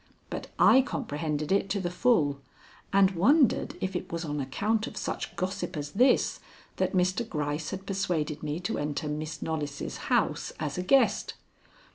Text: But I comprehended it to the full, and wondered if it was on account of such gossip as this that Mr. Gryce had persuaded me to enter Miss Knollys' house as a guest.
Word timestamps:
But 0.31 0.47
I 0.57 0.81
comprehended 0.81 1.51
it 1.51 1.69
to 1.69 1.79
the 1.79 1.91
full, 1.91 2.39
and 2.91 3.11
wondered 3.11 3.75
if 3.79 3.95
it 3.95 4.11
was 4.11 4.25
on 4.25 4.39
account 4.41 4.87
of 4.87 4.97
such 4.97 5.35
gossip 5.35 5.77
as 5.77 5.91
this 5.91 6.39
that 6.77 6.93
Mr. 6.93 7.23
Gryce 7.29 7.69
had 7.69 7.85
persuaded 7.85 8.41
me 8.41 8.59
to 8.61 8.79
enter 8.79 9.07
Miss 9.07 9.43
Knollys' 9.43 9.97
house 10.09 10.53
as 10.59 10.75
a 10.79 10.81
guest. 10.81 11.35